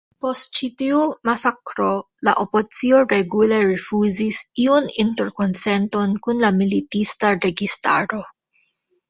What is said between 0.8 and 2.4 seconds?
tiu masakro la